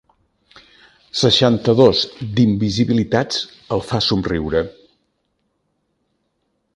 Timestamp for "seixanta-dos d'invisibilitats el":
1.19-3.85